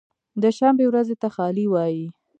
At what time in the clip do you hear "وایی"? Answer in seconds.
1.73-2.05